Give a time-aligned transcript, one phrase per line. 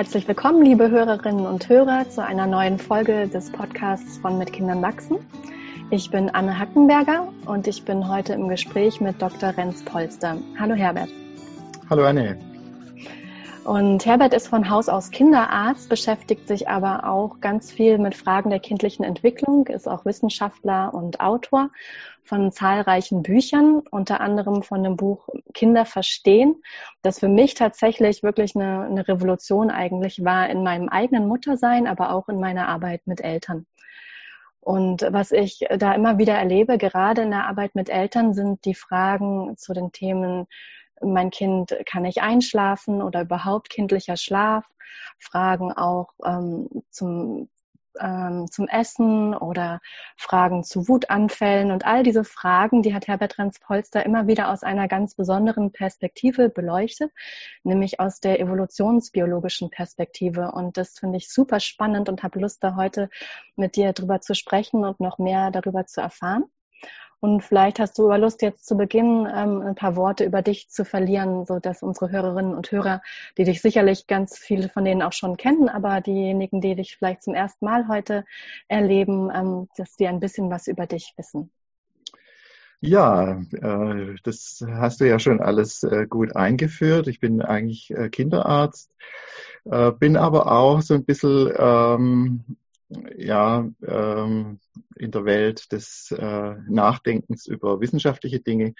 [0.00, 4.80] herzlich willkommen, liebe Hörerinnen und Hörer, zu einer neuen Folge des Podcasts von Mit Kindern
[4.80, 5.18] wachsen.
[5.90, 9.54] Ich bin Anne Hackenberger und ich bin heute im Gespräch mit Dr.
[9.58, 10.38] Renz Polster.
[10.58, 11.10] Hallo Herbert.
[11.90, 12.38] Hallo Anne.
[13.64, 18.48] Und Herbert ist von Haus aus Kinderarzt, beschäftigt sich aber auch ganz viel mit Fragen
[18.48, 21.68] der kindlichen Entwicklung, ist auch Wissenschaftler und Autor
[22.24, 26.62] von zahlreichen Büchern, unter anderem von dem Buch Kinder verstehen,
[27.02, 32.12] das für mich tatsächlich wirklich eine, eine Revolution eigentlich war in meinem eigenen Muttersein, aber
[32.12, 33.66] auch in meiner Arbeit mit Eltern.
[34.60, 38.74] Und was ich da immer wieder erlebe, gerade in der Arbeit mit Eltern, sind die
[38.74, 40.46] Fragen zu den Themen
[41.00, 44.66] mein Kind, kann ich einschlafen oder überhaupt kindlicher Schlaf?
[45.18, 47.48] Fragen auch ähm, zum,
[47.98, 49.80] ähm, zum Essen oder
[50.16, 54.88] Fragen zu Wutanfällen und all diese Fragen, die hat Herbert Ranz-Polster immer wieder aus einer
[54.88, 57.12] ganz besonderen Perspektive beleuchtet,
[57.64, 60.52] nämlich aus der evolutionsbiologischen Perspektive.
[60.52, 63.08] Und das finde ich super spannend und habe Lust, da heute
[63.56, 66.44] mit dir drüber zu sprechen und noch mehr darüber zu erfahren.
[67.20, 70.70] Und vielleicht hast du aber Lust, jetzt zu Beginn ähm, ein paar Worte über dich
[70.70, 73.02] zu verlieren, so dass unsere Hörerinnen und Hörer,
[73.36, 77.22] die dich sicherlich ganz viele von denen auch schon kennen, aber diejenigen, die dich vielleicht
[77.22, 78.24] zum ersten Mal heute
[78.68, 81.50] erleben, ähm, dass die ein bisschen was über dich wissen.
[82.80, 87.06] Ja, äh, das hast du ja schon alles äh, gut eingeführt.
[87.08, 88.90] Ich bin eigentlich äh, Kinderarzt,
[89.98, 92.56] bin aber auch so ein bisschen ähm,
[93.16, 94.60] ja, ähm,
[94.96, 98.74] in der Welt des äh, Nachdenkens über wissenschaftliche Dinge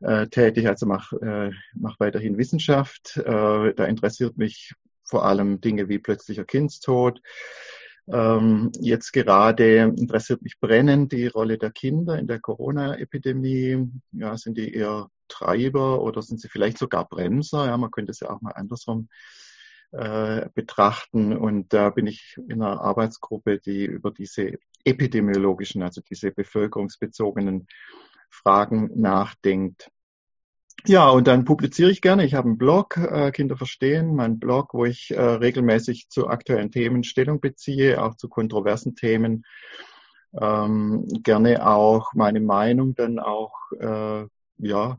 [0.00, 3.16] äh, tätig, also mache äh, mach weiterhin Wissenschaft.
[3.16, 4.74] Äh, da interessiert mich
[5.04, 7.20] vor allem Dinge wie plötzlicher Kindstod.
[8.10, 13.90] Ähm, jetzt gerade interessiert mich brennend die Rolle der Kinder in der Corona-Epidemie.
[14.12, 17.66] Ja, sind die eher Treiber oder sind sie vielleicht sogar Bremser?
[17.66, 19.47] Ja, man könnte es ja auch mal andersrum äh,
[19.90, 21.34] betrachten.
[21.34, 27.66] Und da bin ich in einer Arbeitsgruppe, die über diese epidemiologischen, also diese bevölkerungsbezogenen
[28.30, 29.90] Fragen nachdenkt.
[30.86, 32.24] Ja, und dann publiziere ich gerne.
[32.24, 36.70] Ich habe einen Blog, äh, Kinder verstehen, mein Blog, wo ich äh, regelmäßig zu aktuellen
[36.70, 39.44] Themen Stellung beziehe, auch zu kontroversen Themen.
[40.40, 44.26] Ähm, gerne auch meine Meinung dann auch, äh,
[44.58, 44.98] ja,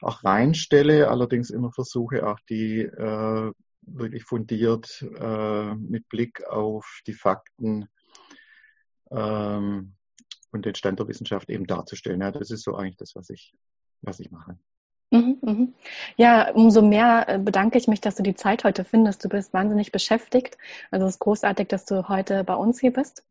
[0.00, 7.14] auch reinstelle, allerdings immer versuche auch die äh, wirklich fundiert äh, mit Blick auf die
[7.14, 7.88] Fakten
[9.10, 9.94] ähm,
[10.52, 12.20] und den Stand der Wissenschaft eben darzustellen.
[12.20, 13.54] Ja, das ist so eigentlich das, was ich,
[14.02, 14.58] was ich mache.
[15.10, 15.74] Mhm, mhm.
[16.16, 19.22] Ja, umso mehr äh, bedanke ich mich, dass du die Zeit heute findest.
[19.24, 20.56] Du bist wahnsinnig beschäftigt.
[20.90, 23.22] Also es ist großartig, dass du heute bei uns hier bist.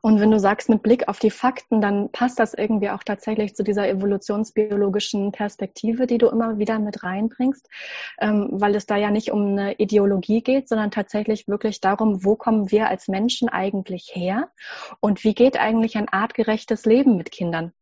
[0.00, 3.54] Und wenn du sagst mit Blick auf die Fakten, dann passt das irgendwie auch tatsächlich
[3.54, 7.68] zu dieser evolutionsbiologischen Perspektive, die du immer wieder mit reinbringst,
[8.20, 12.36] ähm, weil es da ja nicht um eine Ideologie geht, sondern tatsächlich wirklich darum, wo
[12.36, 14.50] kommen wir als Menschen eigentlich her
[15.00, 17.72] und wie geht eigentlich ein artgerechtes Leben mit Kindern.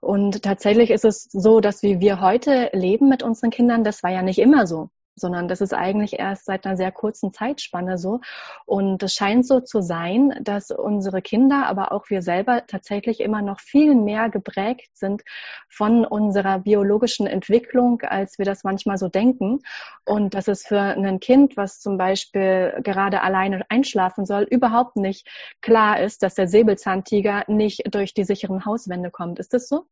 [0.00, 4.10] Und tatsächlich ist es so, dass wie wir heute leben mit unseren Kindern, das war
[4.10, 8.20] ja nicht immer so sondern das ist eigentlich erst seit einer sehr kurzen Zeitspanne so.
[8.66, 13.42] Und es scheint so zu sein, dass unsere Kinder, aber auch wir selber tatsächlich immer
[13.42, 15.22] noch viel mehr geprägt sind
[15.68, 19.60] von unserer biologischen Entwicklung, als wir das manchmal so denken.
[20.04, 25.28] Und dass es für ein Kind, was zum Beispiel gerade alleine einschlafen soll, überhaupt nicht
[25.60, 29.38] klar ist, dass der Säbelzahntiger nicht durch die sicheren Hauswände kommt.
[29.38, 29.86] Ist das so?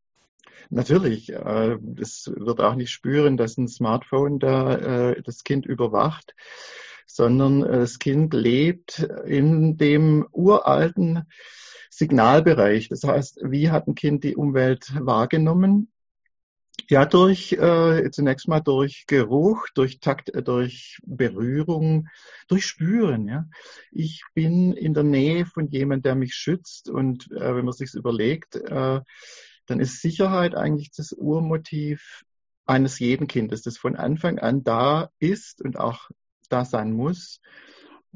[0.69, 6.35] Natürlich, äh, es wird auch nicht spüren, dass ein Smartphone da äh, das Kind überwacht,
[7.05, 11.27] sondern das Kind lebt in dem uralten
[11.89, 12.89] Signalbereich.
[12.89, 15.91] Das heißt, wie hat ein Kind die Umwelt wahrgenommen?
[16.89, 22.09] Ja, durch äh, zunächst mal durch Geruch, durch Takt, äh, durch Berührung,
[22.47, 23.27] durch Spüren.
[23.27, 23.47] Ja,
[23.91, 26.89] ich bin in der Nähe von jemandem, der mich schützt.
[26.89, 28.99] Und äh, wenn man sich überlegt, äh,
[29.65, 32.23] dann ist Sicherheit eigentlich das Urmotiv
[32.65, 36.09] eines jeden Kindes, das von Anfang an da ist und auch
[36.49, 37.41] da sein muss.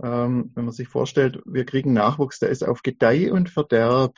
[0.01, 4.17] Ähm, wenn man sich vorstellt, wir kriegen Nachwuchs, der ist auf Gedeih und Verderb,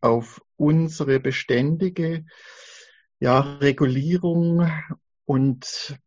[0.00, 2.26] auf unsere beständige
[3.20, 4.70] ja, Regulierung
[5.24, 5.98] und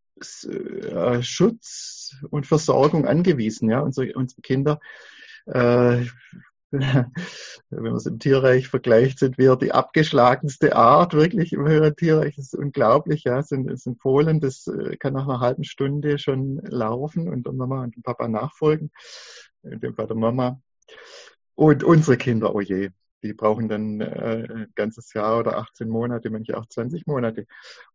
[0.44, 3.69] äh, Schutz und Versorgung angewiesen.
[3.69, 4.80] Ja, unsere, unsere Kinder
[5.45, 6.06] äh,
[6.72, 7.12] wenn
[7.69, 12.36] man es im Tierreich vergleicht, sind wir die abgeschlagenste Art, wirklich im höheren Tierreich.
[12.36, 13.40] Das ist unglaublich, ja.
[13.40, 17.46] Es sind, es sind Fohlen, das äh, kann nach einer halben Stunde schon laufen und
[17.46, 18.92] der Mama und dem Papa nachfolgen.
[19.64, 20.62] In dem Fall der Mama.
[21.56, 22.90] Und unsere Kinder, oh je,
[23.24, 27.48] die brauchen dann äh, ein ganzes Jahr oder 18 Monate, manche auch 20 Monate.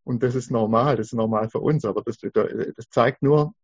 [0.03, 3.55] Und das ist normal, das ist normal für uns, aber das, das zeigt nur,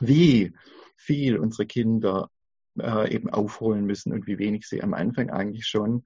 [0.00, 0.52] wie
[0.96, 2.30] viel unsere Kinder
[2.80, 6.04] äh, eben aufholen müssen und wie wenig sie am Anfang eigentlich schon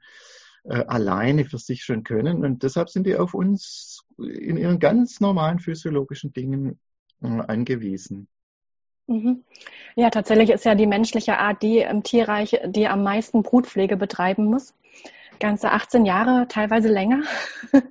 [0.64, 2.44] äh, alleine für sich schon können.
[2.44, 6.78] Und deshalb sind die auf uns in ihren ganz normalen physiologischen Dingen
[7.22, 8.28] äh, angewiesen.
[9.06, 9.44] Mhm.
[9.96, 14.44] Ja, tatsächlich ist ja die menschliche Art die im Tierreich, die am meisten Brutpflege betreiben
[14.44, 14.74] muss
[15.40, 17.22] ganze 18 Jahre, teilweise länger.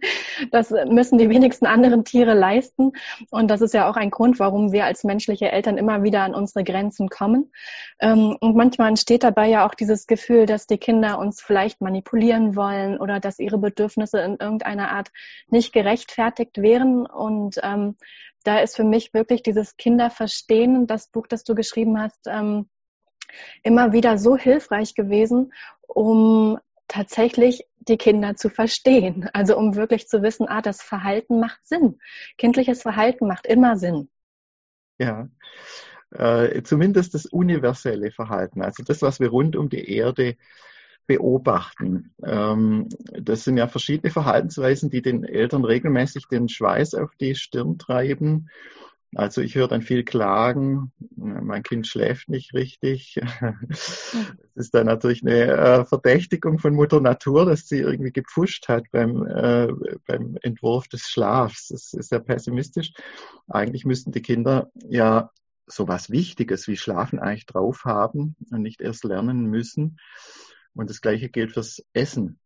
[0.50, 2.94] Das müssen die wenigsten anderen Tiere leisten.
[3.30, 6.34] Und das ist ja auch ein Grund, warum wir als menschliche Eltern immer wieder an
[6.34, 7.52] unsere Grenzen kommen.
[8.00, 12.56] Ähm, und manchmal entsteht dabei ja auch dieses Gefühl, dass die Kinder uns vielleicht manipulieren
[12.56, 15.12] wollen oder dass ihre Bedürfnisse in irgendeiner Art
[15.48, 17.06] nicht gerechtfertigt wären.
[17.06, 17.98] Und ähm,
[18.44, 22.68] da ist für mich wirklich dieses Kinderverstehen, das Buch, das du geschrieben hast, ähm,
[23.64, 25.54] immer wieder so hilfreich gewesen,
[25.88, 26.58] um
[26.92, 29.30] tatsächlich die Kinder zu verstehen.
[29.34, 32.00] Also um wirklich zu wissen, ah, das Verhalten macht Sinn.
[32.38, 34.10] Kindliches Verhalten macht immer Sinn.
[35.00, 35.30] Ja,
[36.12, 40.36] äh, zumindest das universelle Verhalten, also das, was wir rund um die Erde
[41.08, 42.14] beobachten.
[42.24, 47.78] Ähm, das sind ja verschiedene Verhaltensweisen, die den Eltern regelmäßig den Schweiß auf die Stirn
[47.78, 48.50] treiben
[49.16, 53.20] also ich höre dann viel Klagen, mein Kind schläft nicht richtig.
[54.54, 58.84] Das ist dann natürlich eine äh, Verdächtigung von Mutter Natur, dass sie irgendwie gepfuscht hat
[58.92, 59.70] beim, äh,
[60.06, 61.70] beim Entwurf des Schlafs.
[61.70, 62.92] Das ist sehr pessimistisch.
[63.48, 65.32] Eigentlich müssten die Kinder ja
[65.68, 69.98] sowas Wichtiges wie Schlafen eigentlich drauf haben und nicht erst lernen müssen.
[70.74, 72.41] Und das Gleiche gilt fürs Essen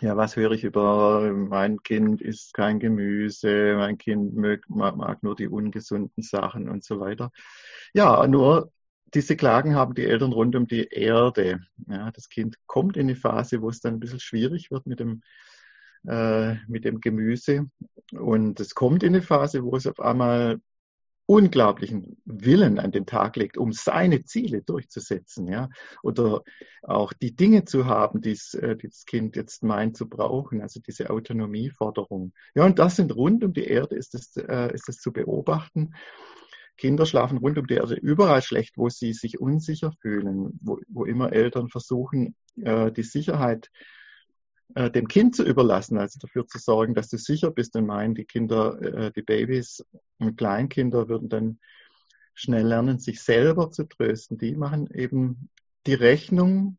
[0.00, 5.36] ja, was höre ich über mein Kind isst kein Gemüse, mein Kind mag, mag, nur
[5.36, 7.30] die ungesunden Sachen und so weiter.
[7.94, 8.72] Ja, nur
[9.14, 11.60] diese Klagen haben die Eltern rund um die Erde.
[11.86, 15.00] Ja, das Kind kommt in eine Phase, wo es dann ein bisschen schwierig wird mit
[15.00, 15.22] dem,
[16.06, 17.70] äh, mit dem Gemüse.
[18.12, 20.60] Und es kommt in eine Phase, wo es auf einmal
[21.28, 25.68] unglaublichen Willen an den Tag legt, um seine Ziele durchzusetzen, ja,
[26.02, 26.42] oder
[26.82, 31.10] auch die Dinge zu haben, die äh, das Kind jetzt meint zu brauchen, also diese
[31.10, 32.32] Autonomieforderung.
[32.54, 35.92] Ja, und das sind rund um die Erde ist es, äh, ist es zu beobachten.
[36.78, 41.04] Kinder schlafen rund um die Erde überall schlecht, wo sie sich unsicher fühlen, wo, wo
[41.04, 43.68] immer Eltern versuchen, äh, die Sicherheit
[44.74, 48.14] äh, dem Kind zu überlassen, also dafür zu sorgen, dass du sicher bist und meinen,
[48.14, 49.84] die Kinder, äh, die Babys
[50.18, 51.58] und Kleinkinder würden dann
[52.34, 54.38] schnell lernen, sich selber zu trösten.
[54.38, 55.48] Die machen eben
[55.86, 56.78] die Rechnung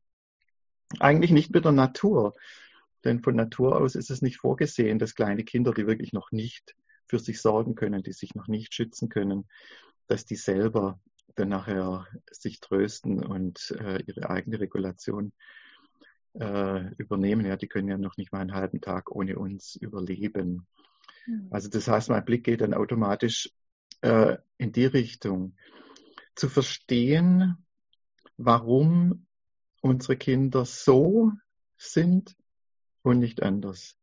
[0.99, 2.35] eigentlich nicht mit der Natur.
[3.03, 6.75] Denn von Natur aus ist es nicht vorgesehen, dass kleine Kinder, die wirklich noch nicht
[7.07, 9.47] für sich sorgen können, die sich noch nicht schützen können,
[10.07, 10.99] dass die selber
[11.35, 15.31] dann nachher sich trösten und äh, ihre eigene Regulation
[16.33, 17.45] äh, übernehmen.
[17.45, 20.67] Ja, die können ja noch nicht mal einen halben Tag ohne uns überleben.
[21.25, 21.47] Mhm.
[21.51, 23.51] Also das heißt, mein Blick geht dann automatisch
[24.01, 25.55] äh, in die Richtung,
[26.35, 27.57] zu verstehen,
[28.37, 29.25] warum
[29.81, 31.33] unsere Kinder so
[31.77, 32.35] sind
[33.01, 33.97] und nicht anders.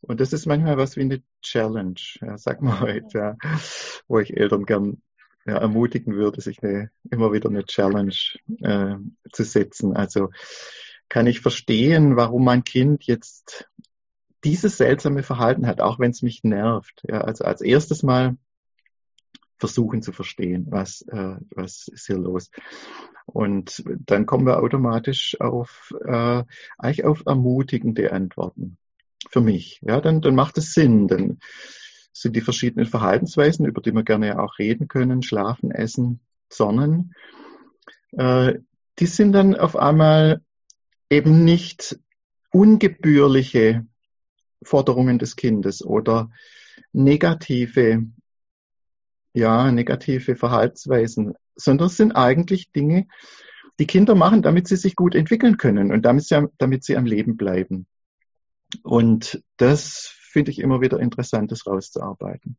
[0.00, 3.36] Und das ist manchmal was wie eine Challenge, ja, sag mal heute, ja,
[4.08, 5.02] wo ich Eltern gern
[5.46, 8.14] ja, ermutigen würde, sich eine, immer wieder eine Challenge
[8.62, 8.96] äh,
[9.32, 9.96] zu setzen.
[9.96, 10.30] Also
[11.10, 13.68] kann ich verstehen, warum mein Kind jetzt
[14.42, 17.02] dieses seltsame Verhalten hat, auch wenn es mich nervt.
[17.06, 18.38] Ja, also als erstes Mal
[19.58, 22.50] versuchen zu verstehen, was, äh, was ist hier los.
[23.26, 26.44] Und dann kommen wir automatisch auf, äh,
[26.78, 28.78] eigentlich auf ermutigende Antworten.
[29.28, 29.80] Für mich.
[29.82, 31.06] Ja, dann, dann macht es Sinn.
[31.06, 31.40] Dann
[32.12, 37.14] sind die verschiedenen Verhaltensweisen, über die wir gerne auch reden können, schlafen, essen, sonnen,
[38.12, 38.54] äh,
[38.98, 40.42] die sind dann auf einmal
[41.10, 41.98] eben nicht
[42.52, 43.86] ungebührliche
[44.62, 46.30] Forderungen des Kindes oder
[46.92, 48.06] negative,
[49.32, 53.06] ja, negative Verhaltensweisen, sondern es sind eigentlich Dinge,
[53.78, 57.06] die Kinder machen, damit sie sich gut entwickeln können und damit sie, damit sie am
[57.06, 57.86] Leben bleiben.
[58.82, 62.56] Und das finde ich immer wieder interessant, das rauszuarbeiten.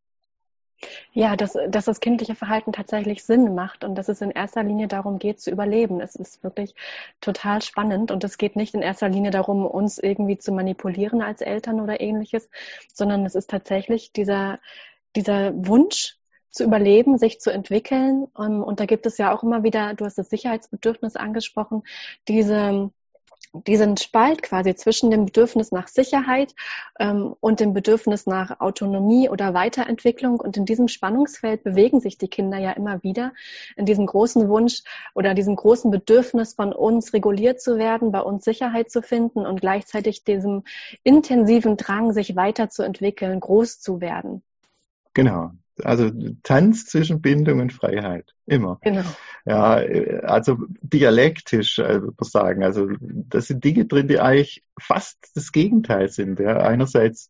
[1.13, 4.87] Ja, dass, dass das kindliche Verhalten tatsächlich Sinn macht und dass es in erster Linie
[4.87, 6.01] darum geht, zu überleben.
[6.01, 6.73] Es ist wirklich
[7.19, 11.41] total spannend und es geht nicht in erster Linie darum, uns irgendwie zu manipulieren als
[11.41, 12.49] Eltern oder ähnliches,
[12.93, 14.59] sondern es ist tatsächlich dieser,
[15.15, 16.17] dieser Wunsch,
[16.51, 18.25] zu überleben, sich zu entwickeln.
[18.25, 21.83] Und da gibt es ja auch immer wieder, du hast das Sicherheitsbedürfnis angesprochen,
[22.27, 22.91] diese
[23.53, 26.55] diesen Spalt quasi zwischen dem Bedürfnis nach Sicherheit
[26.99, 30.39] ähm, und dem Bedürfnis nach Autonomie oder Weiterentwicklung.
[30.39, 33.33] Und in diesem Spannungsfeld bewegen sich die Kinder ja immer wieder
[33.75, 38.45] in diesem großen Wunsch oder diesem großen Bedürfnis von uns reguliert zu werden, bei uns
[38.45, 40.63] Sicherheit zu finden und gleichzeitig diesem
[41.03, 44.43] intensiven Drang, sich weiterzuentwickeln, groß zu werden.
[45.13, 45.51] Genau.
[45.85, 46.11] Also
[46.43, 48.33] Tanz zwischen Bindung und Freiheit.
[48.45, 48.79] Immer.
[48.81, 49.03] Genau.
[49.45, 49.75] Ja,
[50.23, 52.63] also dialektisch, äh, würde man sagen.
[52.63, 56.39] Also das sind Dinge drin, die eigentlich fast das Gegenteil sind.
[56.39, 56.57] Ja.
[56.57, 57.29] Einerseits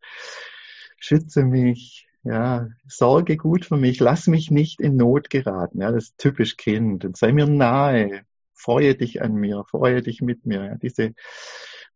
[0.98, 5.82] schütze mich, ja, sorge gut für mich, lass mich nicht in Not geraten.
[5.82, 7.06] Ja, das ist typisch Kind.
[7.06, 8.22] Und sei mir nahe,
[8.54, 10.66] freue dich an mir, freue dich mit mir.
[10.66, 11.14] Ja, diese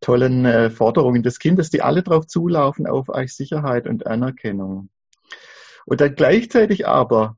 [0.02, 4.90] tollen äh, Forderungen des Kindes, die alle darauf zulaufen, auf euch Sicherheit und Anerkennung.
[5.86, 7.38] Und dann gleichzeitig aber,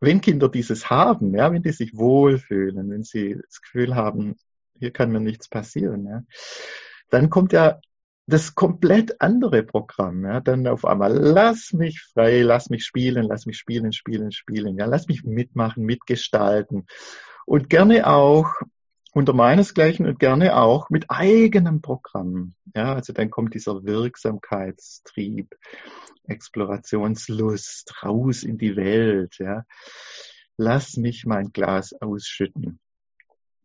[0.00, 4.36] wenn Kinder dieses haben, ja, wenn die sich wohlfühlen, wenn sie das Gefühl haben,
[4.78, 6.22] hier kann mir nichts passieren, ja,
[7.10, 7.80] dann kommt ja
[8.30, 10.24] das komplett andere Programm.
[10.24, 14.76] Ja, dann auf einmal, lass mich frei, lass mich spielen, lass mich spielen, spielen, spielen.
[14.78, 16.86] Ja, lass mich mitmachen, mitgestalten.
[17.44, 18.46] Und gerne auch
[19.12, 22.54] unter meinesgleichen und gerne auch mit eigenem Programm.
[22.74, 25.54] Ja, also dann kommt dieser Wirksamkeitstrieb,
[26.24, 29.36] Explorationslust, raus in die Welt.
[29.38, 29.64] Ja,
[30.56, 32.78] lass mich mein Glas ausschütten.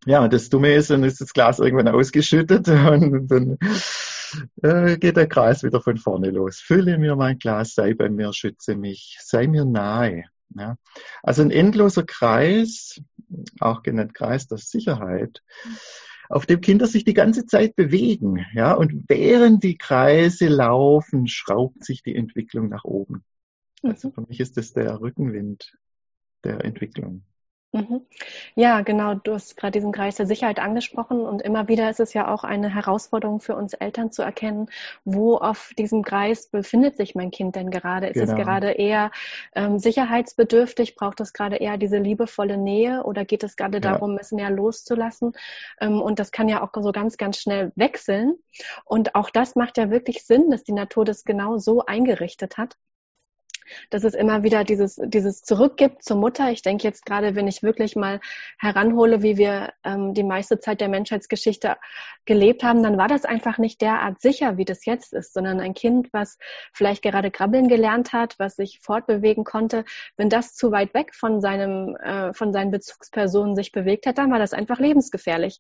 [0.06, 3.58] Ja, und das Dumme ist, dann ist das Glas irgendwann ausgeschüttet und dann
[4.62, 6.60] äh, geht der Kreis wieder von vorne los.
[6.60, 10.26] Fülle mir mein Glas, sei bei mir, schütze mich, sei mir nahe.
[10.56, 10.78] Ja.
[11.24, 13.02] Also ein endloser Kreis,
[13.60, 15.42] auch genannt Kreis der Sicherheit,
[16.30, 18.46] auf dem Kinder sich die ganze Zeit bewegen.
[18.54, 23.24] Ja, und während die Kreise laufen, schraubt sich die Entwicklung nach oben.
[23.84, 24.14] Also mhm.
[24.14, 25.78] für mich ist das der Rückenwind
[26.44, 27.24] der Entwicklung.
[27.76, 28.06] Mhm.
[28.56, 29.16] Ja, genau.
[29.16, 32.46] Du hast gerade diesen Kreis der Sicherheit angesprochen und immer wieder ist es ja auch
[32.46, 34.70] eine Herausforderung für uns Eltern zu erkennen,
[35.04, 38.08] wo auf diesem Kreis befindet sich mein Kind denn gerade?
[38.08, 38.32] Ist genau.
[38.32, 39.12] es gerade eher
[39.56, 40.96] ähm, sicherheitsbedürftig?
[40.96, 44.20] Braucht es gerade eher diese liebevolle Nähe oder geht es gerade darum, ja.
[44.22, 45.34] es mehr loszulassen?
[45.82, 48.36] Ähm, und das kann ja auch so ganz, ganz schnell wechseln.
[48.86, 52.78] Und auch das macht ja wirklich Sinn, dass die Natur das genau so eingerichtet hat
[53.90, 56.52] dass es immer wieder dieses, dieses Zurückgibt zur Mutter.
[56.52, 58.20] Ich denke jetzt gerade, wenn ich wirklich mal
[58.60, 61.78] heranhole, wie wir ähm, die meiste Zeit der Menschheitsgeschichte
[62.26, 65.74] gelebt haben, dann war das einfach nicht derart sicher, wie das jetzt ist, sondern ein
[65.74, 66.38] Kind, was
[66.74, 69.86] vielleicht gerade krabbeln gelernt hat, was sich fortbewegen konnte,
[70.18, 74.32] wenn das zu weit weg von seinem, äh, von seinen Bezugspersonen sich bewegt hat, dann
[74.32, 75.60] war das einfach lebensgefährlich.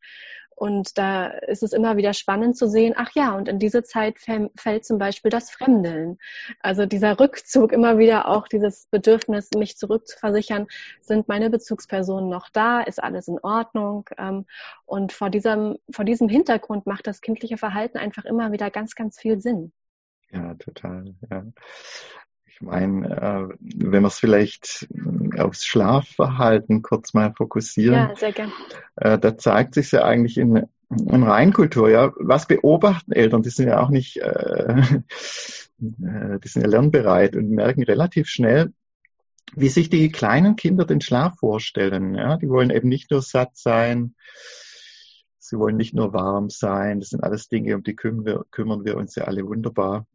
[0.55, 4.19] Und da ist es immer wieder spannend zu sehen, ach ja, und in diese Zeit
[4.19, 6.17] fällt zum Beispiel das Fremdeln.
[6.61, 10.67] Also dieser Rückzug, immer wieder auch dieses Bedürfnis, mich zurückzuversichern,
[11.01, 14.09] sind meine Bezugspersonen noch da, ist alles in Ordnung.
[14.17, 14.45] Ähm,
[14.85, 19.19] und vor diesem, vor diesem Hintergrund macht das kindliche Verhalten einfach immer wieder ganz, ganz
[19.19, 19.73] viel Sinn.
[20.31, 21.15] Ja, total.
[21.29, 21.45] Ja.
[22.55, 24.87] Ich meine, äh, wenn wir es vielleicht
[25.35, 27.95] äh, aufs Schlafverhalten kurz mal fokussieren.
[27.95, 28.53] Ja, sehr gerne.
[28.95, 33.41] Äh, da zeigt sich ja eigentlich in, in Reinkultur, ja, was beobachten Eltern?
[33.41, 34.73] Die sind ja auch nicht, äh,
[35.79, 38.71] die sind ja lernbereit und merken relativ schnell,
[39.53, 42.15] wie sich die kleinen Kinder den Schlaf vorstellen.
[42.15, 44.15] Ja, die wollen eben nicht nur satt sein,
[45.39, 47.01] sie wollen nicht nur warm sein.
[47.01, 50.07] Das sind alles Dinge, um die kümmern wir, kümmern wir uns ja alle wunderbar.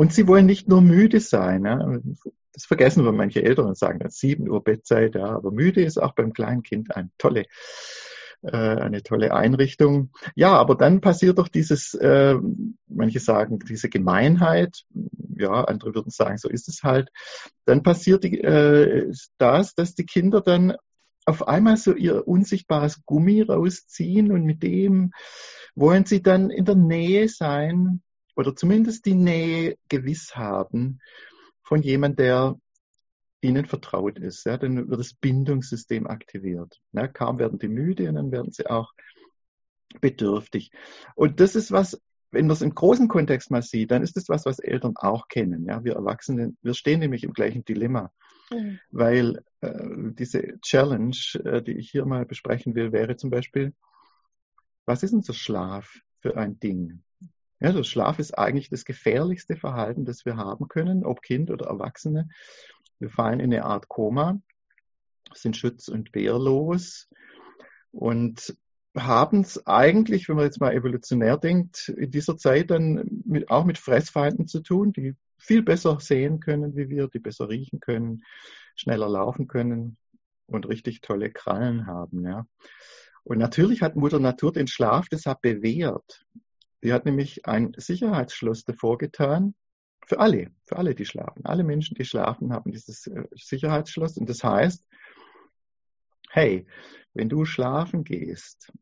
[0.00, 1.66] Und sie wollen nicht nur müde sein.
[1.66, 1.98] Ja.
[2.54, 5.98] Das vergessen wir manche Eltern und sagen, das 7 Uhr Bettzeit, ja, aber müde ist
[5.98, 7.44] auch beim kleinen Kind eine tolle,
[8.40, 10.10] äh, eine tolle Einrichtung.
[10.34, 12.34] Ja, aber dann passiert doch dieses, äh,
[12.88, 14.86] manche sagen, diese Gemeinheit,
[15.36, 17.10] ja, andere würden sagen, so ist es halt.
[17.66, 20.76] Dann passiert die, äh, das, dass die Kinder dann
[21.26, 25.12] auf einmal so ihr unsichtbares Gummi rausziehen und mit dem
[25.74, 28.00] wollen sie dann in der Nähe sein
[28.36, 31.00] oder zumindest die Nähe gewiss haben
[31.62, 32.56] von jemand, der
[33.40, 34.44] ihnen vertraut ist.
[34.44, 36.80] Ja, dann wird das Bindungssystem aktiviert.
[36.92, 38.92] Ja, kaum werden die müde und dann werden sie auch
[40.00, 40.70] bedürftig.
[41.14, 44.28] Und das ist was, wenn man es im großen Kontext mal sieht, dann ist das
[44.28, 45.64] was, was Eltern auch kennen.
[45.64, 48.12] Ja, wir Erwachsene, wir stehen nämlich im gleichen Dilemma.
[48.52, 48.78] Mhm.
[48.90, 49.72] Weil äh,
[50.12, 53.74] diese Challenge, äh, die ich hier mal besprechen will, wäre zum Beispiel,
[54.86, 57.02] was ist unser Schlaf für ein Ding?
[57.60, 61.66] Ja, der Schlaf ist eigentlich das gefährlichste Verhalten, das wir haben können, ob Kind oder
[61.66, 62.28] Erwachsene.
[62.98, 64.40] Wir fallen in eine Art Koma,
[65.34, 67.08] sind schutz- und wehrlos
[67.92, 68.56] und
[68.96, 73.64] haben es eigentlich, wenn man jetzt mal evolutionär denkt, in dieser Zeit dann mit, auch
[73.64, 78.24] mit Fressfeinden zu tun, die viel besser sehen können wie wir, die besser riechen können,
[78.74, 79.96] schneller laufen können
[80.46, 82.24] und richtig tolle Krallen haben.
[82.24, 82.46] Ja.
[83.22, 86.26] Und natürlich hat Mutter Natur den Schlaf deshalb bewährt.
[86.82, 89.54] Die hat nämlich ein Sicherheitsschloss davor getan,
[90.06, 91.44] für alle, für alle, die schlafen.
[91.44, 94.16] Alle Menschen, die schlafen, haben dieses äh, Sicherheitsschloss.
[94.16, 94.84] Und das heißt,
[96.30, 96.66] hey,
[97.14, 98.72] wenn du schlafen gehst,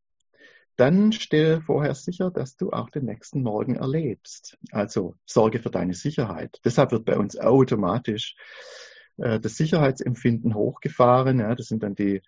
[0.77, 4.57] dann stell vorher sicher, dass du auch den nächsten Morgen erlebst.
[4.71, 6.61] Also sorge für deine Sicherheit.
[6.65, 8.37] Deshalb wird bei uns automatisch
[9.17, 11.41] äh, das Sicherheitsempfinden hochgefahren.
[11.41, 12.23] Ja, das sind dann die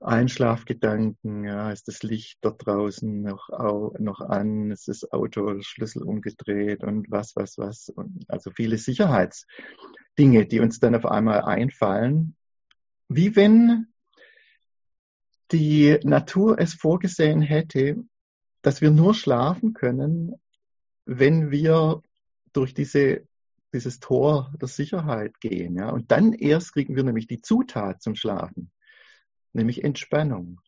[0.00, 3.48] Einschlafgedanken, ja, ist das Licht dort draußen noch,
[3.98, 7.88] noch an, ist das Auto Schlüssel umgedreht und was, was, was.
[7.88, 12.36] Und also viele Sicherheitsdinge, die uns dann auf einmal einfallen,
[13.08, 13.86] wie wenn
[15.52, 17.96] die Natur es vorgesehen hätte,
[18.62, 20.34] dass wir nur schlafen können,
[21.06, 22.02] wenn wir
[22.52, 23.26] durch diese,
[23.72, 25.76] dieses Tor der Sicherheit gehen.
[25.76, 25.90] Ja?
[25.90, 28.70] Und dann erst kriegen wir nämlich die Zutat zum Schlafen
[29.54, 30.60] nämlich Entspannung.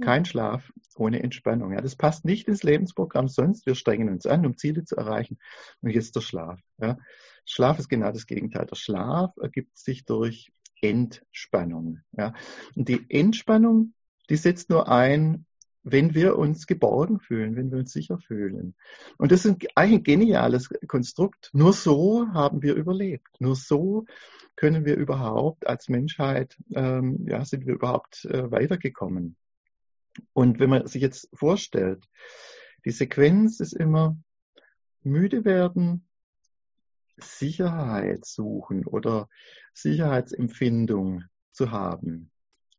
[0.00, 1.72] Kein Schlaf ohne Entspannung.
[1.72, 3.66] Ja, das passt nicht ins Lebensprogramm sonst.
[3.66, 5.38] Wir strengen uns an, um Ziele zu erreichen.
[5.82, 6.58] Und jetzt der Schlaf.
[6.78, 6.98] Ja.
[7.44, 8.66] Schlaf ist genau das Gegenteil.
[8.66, 12.00] Der Schlaf ergibt sich durch Entspannung.
[12.12, 12.32] Ja.
[12.74, 13.94] Und die Entspannung,
[14.30, 15.44] die setzt nur ein,
[15.82, 18.74] wenn wir uns geborgen fühlen, wenn wir uns sicher fühlen.
[19.16, 21.50] Und das ist eigentlich ein geniales Konstrukt.
[21.52, 23.40] Nur so haben wir überlebt.
[23.40, 24.04] Nur so
[24.56, 29.36] können wir überhaupt als Menschheit, ähm, ja, sind wir überhaupt äh, weitergekommen?
[30.32, 32.04] Und wenn man sich jetzt vorstellt,
[32.84, 34.18] die Sequenz ist immer
[35.02, 36.06] müde werden,
[37.18, 39.28] Sicherheit suchen oder
[39.74, 42.30] Sicherheitsempfindung zu haben,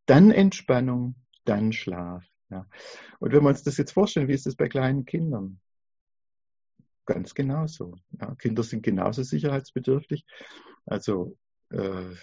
[0.05, 1.15] dann Entspannung,
[1.45, 2.30] dann Schlaf.
[2.51, 2.67] Ja.
[3.19, 5.59] Und wenn wir uns das jetzt vorstellen, wie ist das bei kleinen Kindern?
[7.05, 7.95] Ganz genauso.
[8.19, 8.35] Ja.
[8.35, 10.25] Kinder sind genauso sicherheitsbedürftig.
[10.85, 11.37] Also
[11.69, 12.15] äh,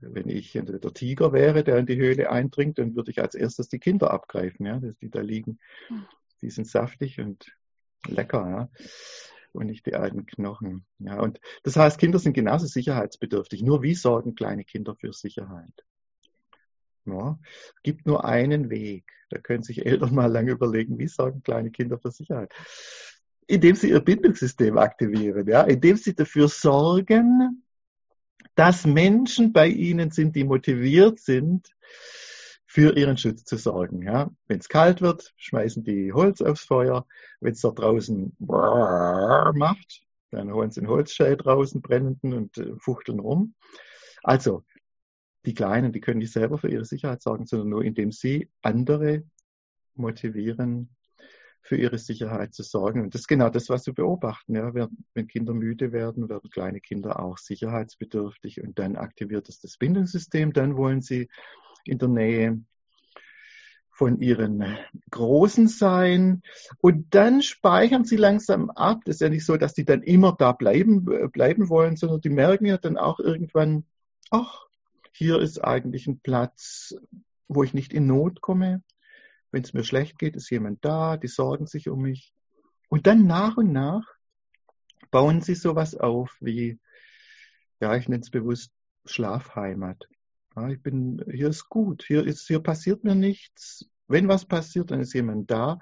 [0.00, 3.68] wenn ich der Tiger wäre, der in die Höhle eindringt, dann würde ich als erstes
[3.68, 5.58] die Kinder abgreifen, ja, die da liegen.
[5.88, 6.06] Hm.
[6.40, 7.52] Die sind saftig und
[8.06, 8.70] lecker, ja.
[9.52, 10.86] Und nicht die alten Knochen.
[10.98, 13.62] Ja, und das heißt, Kinder sind genauso sicherheitsbedürftig.
[13.62, 15.84] Nur wie sorgen kleine Kinder für Sicherheit?
[17.12, 17.38] Ja,
[17.82, 19.04] gibt nur einen Weg.
[19.30, 22.52] Da können sich Eltern mal lange überlegen, wie sorgen kleine Kinder für Sicherheit?
[23.46, 27.64] Indem sie ihr Bindungssystem aktivieren, ja, indem sie dafür sorgen,
[28.54, 31.68] dass Menschen bei ihnen sind, die motiviert sind,
[32.68, 34.02] für ihren Schutz zu sorgen.
[34.02, 34.30] Ja.
[34.46, 37.06] Wenn es kalt wird, schmeißen die Holz aufs Feuer.
[37.40, 43.20] Wenn es da draußen macht, dann holen sie einen Holzscheit draußen, brennenden und äh, fuchteln
[43.20, 43.54] rum.
[44.22, 44.64] Also,
[45.46, 49.22] die Kleinen, die können nicht selber für ihre Sicherheit sorgen, sondern nur indem sie andere
[49.94, 50.90] motivieren,
[51.60, 53.02] für ihre Sicherheit zu sorgen.
[53.02, 54.54] Und das ist genau das, was wir beobachten.
[54.54, 54.72] Ja.
[55.14, 60.52] Wenn Kinder müde werden, werden kleine Kinder auch sicherheitsbedürftig und dann aktiviert es das Bindungssystem.
[60.52, 61.28] Dann wollen sie
[61.84, 62.60] in der Nähe
[63.90, 64.64] von ihren
[65.10, 66.42] Großen sein.
[66.80, 69.00] Und dann speichern sie langsam ab.
[69.04, 72.30] Das ist ja nicht so, dass die dann immer da bleiben, bleiben wollen, sondern die
[72.30, 73.84] merken ja dann auch irgendwann,
[74.30, 74.67] ach,
[75.18, 76.94] hier ist eigentlich ein Platz,
[77.48, 78.84] wo ich nicht in Not komme.
[79.50, 82.32] Wenn es mir schlecht geht, ist jemand da, die sorgen sich um mich.
[82.88, 84.06] Und dann nach und nach
[85.10, 86.78] bauen sie sowas auf wie,
[87.80, 88.70] ja, ich nenne es bewusst
[89.06, 90.08] Schlafheimat.
[90.54, 93.90] Ja, ich bin, hier ist gut, hier ist, hier passiert mir nichts.
[94.06, 95.80] Wenn was passiert, dann ist jemand da.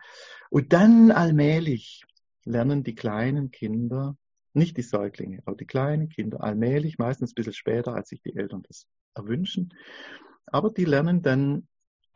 [0.49, 2.05] Und dann allmählich
[2.45, 4.17] lernen die kleinen Kinder,
[4.55, 8.35] nicht die Säuglinge, aber die kleinen Kinder allmählich, meistens ein bisschen später, als sich die
[8.35, 9.75] Eltern das erwünschen.
[10.47, 11.67] Aber die lernen dann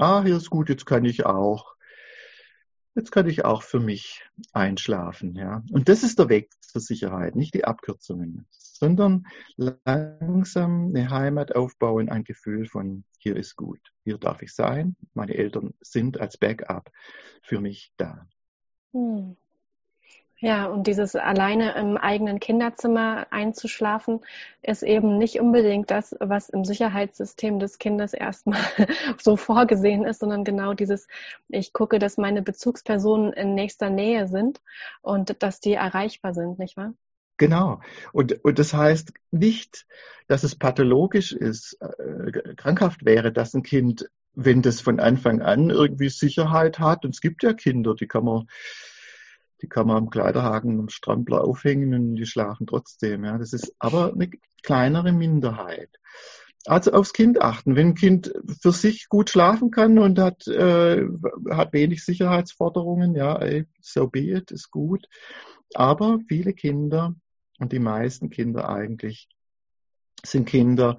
[0.00, 1.76] ah, hier ist gut, jetzt kann ich auch,
[2.94, 5.62] jetzt kann ich auch für mich einschlafen, ja.
[5.70, 12.08] Und das ist der Weg zur Sicherheit, nicht die Abkürzungen, sondern langsam eine Heimat aufbauen,
[12.08, 16.90] ein Gefühl von, hier ist gut, hier darf ich sein, meine Eltern sind als Backup
[17.42, 18.26] für mich da.
[18.92, 19.36] Hm.
[20.42, 24.20] Ja, und dieses alleine im eigenen Kinderzimmer einzuschlafen,
[24.62, 28.62] ist eben nicht unbedingt das, was im Sicherheitssystem des Kindes erstmal
[29.18, 31.09] so vorgesehen ist, sondern genau dieses,
[31.48, 34.62] ich gucke, dass meine Bezugspersonen in nächster Nähe sind
[35.03, 36.94] und dass die erreichbar sind, nicht wahr?
[37.37, 37.81] Genau.
[38.14, 39.87] Und, und das heißt nicht,
[40.26, 45.68] dass es pathologisch ist, äh, krankhaft wäre, dass ein Kind, wenn das von Anfang an
[45.68, 48.46] irgendwie Sicherheit hat, und es gibt ja Kinder, die kann man
[49.62, 53.25] die kann man am Kleiderhaken am Strampler aufhängen und die schlafen trotzdem.
[53.25, 53.38] Ja.
[53.38, 54.31] Das ist aber eine
[54.62, 55.90] kleinere Minderheit.
[56.66, 57.75] Also aufs Kind achten.
[57.75, 61.07] Wenn ein Kind für sich gut schlafen kann und hat, äh,
[61.51, 65.07] hat wenig Sicherheitsforderungen, ja, ey, so be it, ist gut.
[65.75, 67.14] Aber viele Kinder
[67.59, 69.29] und die meisten Kinder eigentlich
[70.23, 70.99] sind Kinder,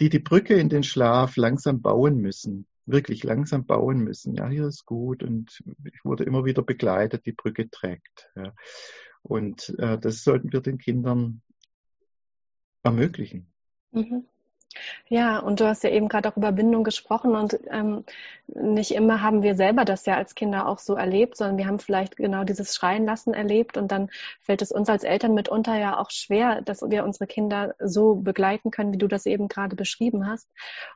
[0.00, 4.34] die die Brücke in den Schlaf langsam bauen müssen wirklich langsam bauen müssen.
[4.34, 8.30] Ja, hier ist gut und ich wurde immer wieder begleitet, die Brücke trägt.
[8.34, 8.54] Ja.
[9.22, 11.42] Und äh, das sollten wir den Kindern
[12.82, 13.52] ermöglichen.
[13.92, 14.26] Mhm.
[15.08, 18.04] Ja, und du hast ja eben gerade auch über Bindung gesprochen und ähm,
[18.46, 21.78] nicht immer haben wir selber das ja als Kinder auch so erlebt, sondern wir haben
[21.78, 24.10] vielleicht genau dieses Schreien lassen erlebt und dann
[24.40, 28.70] fällt es uns als Eltern mitunter ja auch schwer, dass wir unsere Kinder so begleiten
[28.70, 30.48] können, wie du das eben gerade beschrieben hast.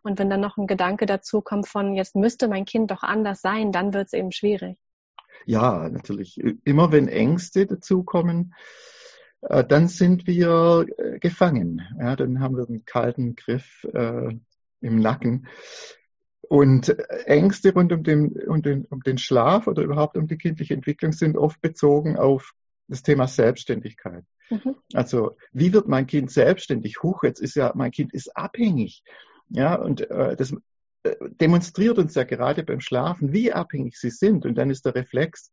[0.03, 3.41] Und wenn dann noch ein Gedanke dazu kommt von, jetzt müsste mein Kind doch anders
[3.41, 4.79] sein, dann wird es eben schwierig.
[5.45, 6.39] Ja, natürlich.
[6.65, 8.55] Immer wenn Ängste dazukommen,
[9.43, 11.83] äh, dann sind wir äh, gefangen.
[11.99, 14.35] Ja, dann haben wir einen kalten Griff äh,
[14.81, 15.47] im Nacken.
[16.49, 20.75] Und Ängste rund um den, um, den, um den Schlaf oder überhaupt um die kindliche
[20.75, 22.53] Entwicklung sind oft bezogen auf
[22.89, 24.25] das Thema Selbstständigkeit.
[24.51, 24.77] Mhm.
[24.93, 27.03] Also, wie wird mein Kind selbstständig?
[27.03, 29.03] Huch, jetzt ist ja, mein Kind ist abhängig.
[29.49, 30.53] Ja, und äh, das
[31.05, 34.45] äh, demonstriert uns ja gerade beim Schlafen, wie abhängig sie sind.
[34.45, 35.51] Und dann ist der Reflex,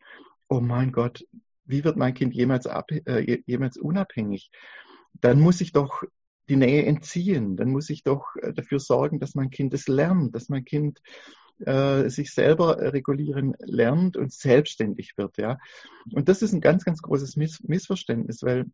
[0.49, 1.25] oh mein Gott,
[1.69, 4.51] wie wird mein Kind jemals, ab, äh, jemals unabhängig?
[5.21, 6.03] Dann muss ich doch
[6.49, 7.55] die Nähe entziehen.
[7.55, 10.99] Dann muss ich doch äh, dafür sorgen, dass mein Kind es lernt, dass mein Kind
[11.59, 15.37] äh, sich selber regulieren lernt und selbstständig wird.
[15.37, 15.59] Ja?
[16.11, 18.65] Und das ist ein ganz, ganz großes Miss Missverständnis, weil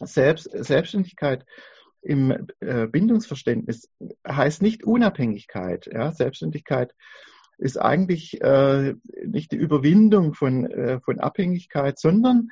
[0.00, 1.44] Selbst, Selbstständigkeit
[2.02, 3.88] im äh, Bindungsverständnis
[4.26, 5.88] heißt nicht Unabhängigkeit.
[5.92, 6.12] Ja?
[6.12, 6.94] Selbstständigkeit
[7.58, 12.48] ist eigentlich äh, nicht die Überwindung von, äh, von Abhängigkeit, sondern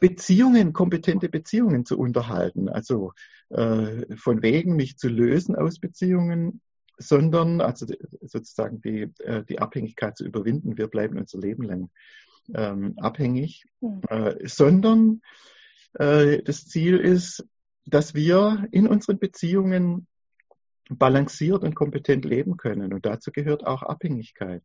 [0.00, 2.68] Beziehungen, kompetente Beziehungen zu unterhalten.
[2.68, 3.12] Also
[3.50, 6.60] äh, von wegen mich zu lösen aus Beziehungen,
[6.98, 7.86] sondern also
[8.20, 10.78] sozusagen die, äh, die Abhängigkeit zu überwinden.
[10.78, 11.90] Wir bleiben unser Leben lang
[12.54, 14.02] ähm, abhängig, mhm.
[14.08, 15.22] äh, sondern
[15.94, 17.44] äh, das Ziel ist,
[17.86, 20.06] dass wir in unseren Beziehungen
[20.88, 22.92] balanciert und kompetent leben können.
[22.92, 24.62] Und dazu gehört auch Abhängigkeit.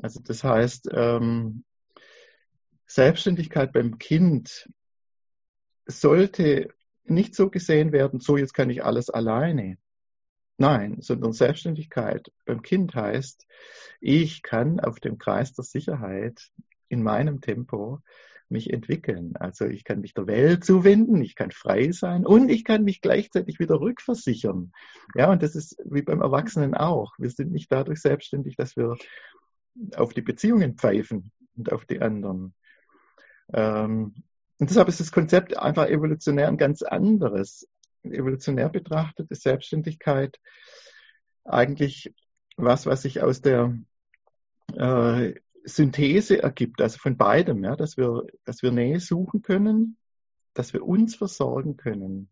[0.00, 1.64] Also das heißt, ähm,
[2.86, 4.68] Selbstständigkeit beim Kind
[5.86, 6.68] sollte
[7.04, 9.78] nicht so gesehen werden, so jetzt kann ich alles alleine.
[10.58, 13.46] Nein, sondern Selbstständigkeit beim Kind heißt,
[14.00, 16.50] ich kann auf dem Kreis der Sicherheit
[16.88, 18.00] in meinem Tempo
[18.52, 19.34] mich entwickeln.
[19.36, 23.00] Also ich kann mich der Welt zuwenden, ich kann frei sein und ich kann mich
[23.00, 24.72] gleichzeitig wieder rückversichern.
[25.14, 27.14] Ja, und das ist wie beim Erwachsenen auch.
[27.18, 28.96] Wir sind nicht dadurch selbstständig, dass wir
[29.96, 32.54] auf die Beziehungen pfeifen und auf die anderen.
[33.52, 34.14] Ähm,
[34.58, 37.68] und deshalb ist das Konzept einfach evolutionär ein ganz anderes.
[38.04, 40.38] Evolutionär betrachtet ist Selbstständigkeit
[41.44, 42.14] eigentlich
[42.56, 43.76] was, was sich aus der
[44.74, 45.34] äh,
[45.64, 49.96] Synthese ergibt, also von beidem, ja, dass wir, dass wir Nähe suchen können,
[50.54, 52.30] dass wir uns versorgen können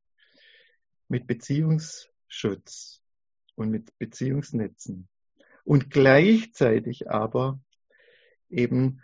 [1.09, 3.03] mit Beziehungsschutz
[3.55, 5.09] und mit Beziehungsnetzen
[5.65, 7.61] und gleichzeitig aber
[8.49, 9.03] eben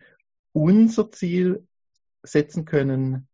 [0.52, 1.66] unser Ziel
[2.22, 3.28] setzen können,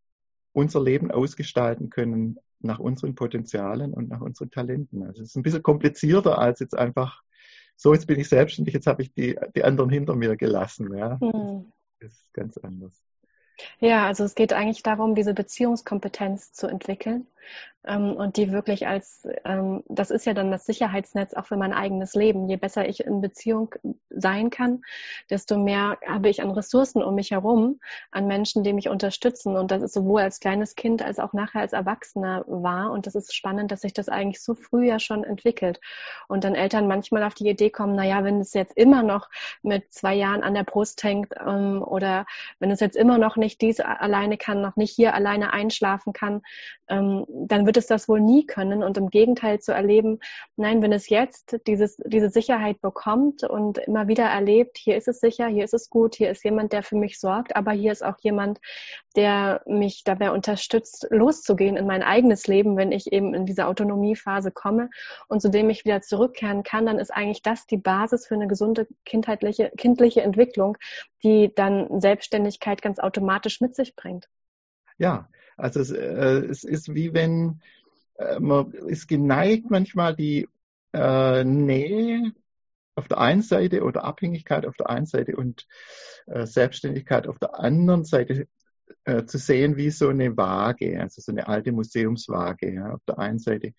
[0.52, 5.02] unser Leben ausgestalten können nach unseren Potenzialen und nach unseren Talenten.
[5.02, 7.22] Also es ist ein bisschen komplizierter als jetzt einfach
[7.82, 10.96] so, jetzt bin ich selbstständig, jetzt habe ich die, die anderen hinter mir gelassen.
[10.96, 11.18] Ja.
[11.20, 11.72] Mhm.
[11.98, 13.02] Das ist ganz anders.
[13.80, 17.26] Ja, also es geht eigentlich darum, diese Beziehungskompetenz zu entwickeln
[17.84, 22.14] und die wirklich als, ähm, das ist ja dann das Sicherheitsnetz auch für mein eigenes
[22.14, 22.48] Leben.
[22.48, 23.74] Je besser ich in Beziehung
[24.08, 24.82] sein kann,
[25.30, 27.80] desto mehr habe ich an Ressourcen um mich herum,
[28.12, 29.56] an Menschen, die mich unterstützen.
[29.56, 32.92] Und das ist sowohl als kleines Kind als auch nachher als Erwachsener wahr.
[32.92, 35.80] Und das ist spannend, dass sich das eigentlich so früh ja schon entwickelt.
[36.28, 39.28] Und dann Eltern manchmal auf die Idee kommen, naja, wenn es jetzt immer noch
[39.62, 42.26] mit zwei Jahren an der Brust hängt ähm, oder
[42.60, 46.42] wenn es jetzt immer noch nicht dies alleine kann, noch nicht hier alleine einschlafen kann,
[46.92, 48.82] ähm, dann wird es das wohl nie können.
[48.82, 50.18] Und im Gegenteil zu erleben,
[50.56, 55.20] nein, wenn es jetzt dieses, diese Sicherheit bekommt und immer wieder erlebt, hier ist es
[55.20, 58.04] sicher, hier ist es gut, hier ist jemand, der für mich sorgt, aber hier ist
[58.04, 58.60] auch jemand,
[59.16, 64.50] der mich dabei unterstützt, loszugehen in mein eigenes Leben, wenn ich eben in diese Autonomiephase
[64.50, 64.90] komme
[65.28, 68.48] und zu dem ich wieder zurückkehren kann, dann ist eigentlich das die Basis für eine
[68.48, 70.76] gesunde kindheitliche, kindliche Entwicklung,
[71.22, 74.28] die dann Selbstständigkeit ganz automatisch mit sich bringt.
[75.02, 77.60] Ja, also es, äh, es ist wie wenn
[78.18, 80.48] äh, man ist geneigt, manchmal die
[80.92, 82.30] äh, Nähe
[82.94, 85.66] auf der einen Seite oder Abhängigkeit auf der einen Seite und
[86.26, 88.46] äh, Selbstständigkeit auf der anderen Seite
[89.04, 92.72] äh, zu sehen wie so eine Waage, also so eine alte Museumswaage.
[92.72, 92.94] Ja.
[92.94, 93.74] Auf der einen Seite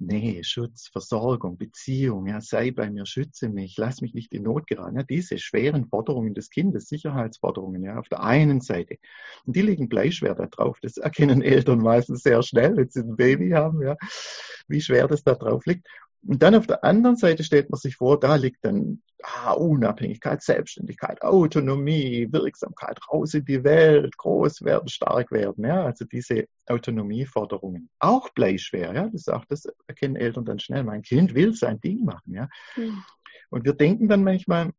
[0.00, 4.68] Nähe, Schutz, Versorgung, Beziehung, ja, sei bei mir, schütze mich, lass mich nicht in Not
[4.68, 4.96] geraten.
[4.96, 8.98] Ja, diese schweren Forderungen des Kindes, Sicherheitsforderungen, ja, auf der einen Seite.
[9.44, 10.78] Und die liegen bleischwer da drauf.
[10.82, 13.96] Das erkennen Eltern meistens sehr schnell, wenn sie ein Baby haben, ja,
[14.68, 15.88] wie schwer das da drauf liegt.
[16.26, 20.42] Und dann auf der anderen Seite stellt man sich vor, da liegt dann ah, Unabhängigkeit,
[20.42, 25.64] Selbstständigkeit, Autonomie, Wirksamkeit, raus in die Welt, groß werden, stark werden.
[25.64, 27.88] Ja, also diese Autonomieforderungen.
[27.98, 30.84] Auch bleischwer, ja, das, auch, das erkennen Eltern dann schnell.
[30.84, 32.48] Mein Kind will sein Ding machen, ja.
[32.76, 33.02] Mhm.
[33.50, 34.72] Und wir denken dann manchmal,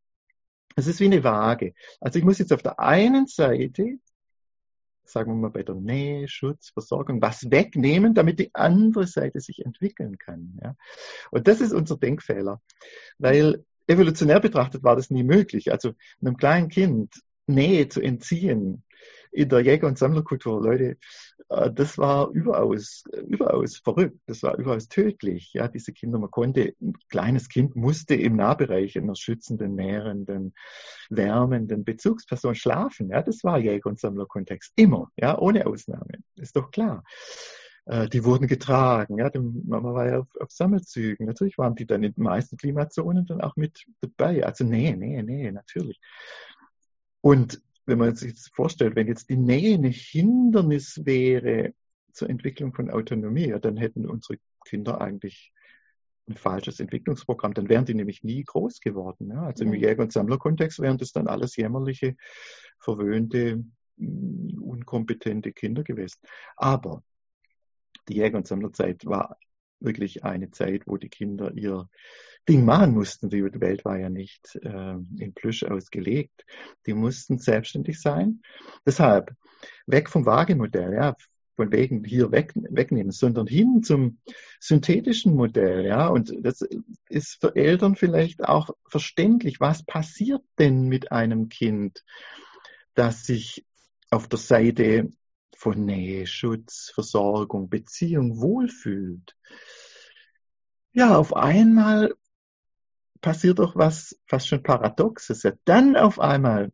[0.75, 1.73] es ist wie eine Waage.
[1.99, 3.97] Also ich muss jetzt auf der einen Seite
[5.11, 9.65] sagen wir mal bei der Nähe, Schutz, Versorgung, was wegnehmen, damit die andere Seite sich
[9.65, 10.59] entwickeln kann.
[10.61, 10.75] Ja?
[11.31, 12.61] Und das ist unser Denkfehler,
[13.17, 15.71] weil evolutionär betrachtet war das nie möglich.
[15.71, 17.13] Also einem kleinen Kind
[17.47, 18.83] Nähe zu entziehen,
[19.31, 20.97] in der Jäger- und Sammlerkultur, Leute,
[21.49, 24.19] äh, das war überaus, überaus verrückt.
[24.27, 25.53] Das war überaus tödlich.
[25.53, 30.53] Ja, diese Kinder, man konnte, ein kleines Kind musste im Nahbereich einer schützenden, nährenden,
[31.09, 33.09] wärmenden Bezugsperson schlafen.
[33.09, 34.73] Ja, das war Jäger- und Sammlerkontext.
[34.75, 35.11] Immer.
[35.17, 36.19] Ja, ohne Ausnahme.
[36.35, 37.03] Ist doch klar
[37.85, 39.17] äh, die wurden getragen.
[39.17, 41.25] Ja, man war ja auf, auf, Sammelzügen.
[41.25, 44.45] Natürlich waren die dann in den meisten Klimazonen dann auch mit dabei.
[44.45, 45.99] Also nee, nee, nee, natürlich.
[47.21, 51.73] Und wenn man sich das vorstellt, wenn jetzt die Nähe ein Hindernis wäre
[52.13, 55.51] zur Entwicklung von Autonomie, ja, dann hätten unsere Kinder eigentlich
[56.27, 57.53] ein falsches Entwicklungsprogramm.
[57.53, 59.31] Dann wären die nämlich nie groß geworden.
[59.31, 59.43] Ja.
[59.43, 59.73] Also im.
[59.73, 62.15] Jäger- und Sammlerkontext wären das dann alles jämmerliche,
[62.79, 63.63] verwöhnte,
[63.97, 66.19] mm, unkompetente Kinder gewesen.
[66.55, 67.03] Aber
[68.07, 69.37] die Jäger- und Sammlerzeit war
[69.79, 71.89] wirklich eine Zeit, wo die Kinder ihr
[72.47, 73.29] Ding machen mussten.
[73.29, 76.45] Die Welt war ja nicht äh, in Plüsch ausgelegt.
[76.85, 78.41] Die mussten selbstständig sein.
[78.85, 79.33] Deshalb
[79.85, 81.15] weg vom Waagemodell, ja,
[81.55, 84.19] von wegen hier weg, wegnehmen, sondern hin zum
[84.61, 86.07] synthetischen Modell, ja.
[86.07, 86.65] Und das
[87.09, 89.59] ist für Eltern vielleicht auch verständlich.
[89.59, 92.03] Was passiert denn mit einem Kind,
[92.93, 93.65] das sich
[94.09, 95.09] auf der Seite
[95.59, 99.35] von Nähe, Schutz, Versorgung, Beziehung wohlfühlt?
[100.93, 102.13] Ja, auf einmal
[103.19, 105.43] passiert doch was fast schon Paradoxes.
[105.43, 106.71] Ja, dann auf einmal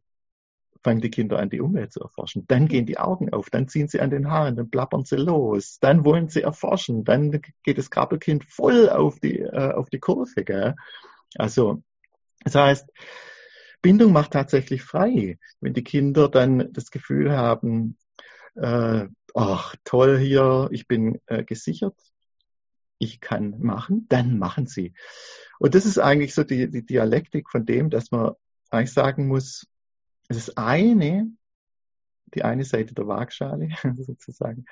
[0.84, 2.46] fangen die Kinder an, die Umwelt zu erforschen.
[2.48, 5.80] Dann gehen die Augen auf, dann ziehen sie an den Haaren, dann plappern sie los,
[5.80, 10.44] dann wollen sie erforschen, dann geht das Krabbelkind voll auf die, äh, auf die Kurve.
[10.44, 10.76] Gell?
[11.40, 11.82] Also,
[12.44, 12.88] das heißt,
[13.82, 17.98] Bindung macht tatsächlich frei, wenn die Kinder dann das Gefühl haben,
[18.56, 22.00] äh, ach toll hier, ich bin äh, gesichert,
[22.98, 24.94] ich kann machen, dann machen sie.
[25.60, 28.34] Und das ist eigentlich so die, die Dialektik von dem, dass man
[28.70, 29.68] eigentlich sagen muss,
[30.28, 31.30] es ist eine,
[32.34, 34.66] die eine Seite der Waagschale sozusagen,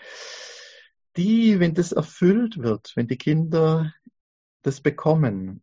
[1.15, 3.93] die, wenn das erfüllt wird, wenn die Kinder
[4.63, 5.61] das bekommen,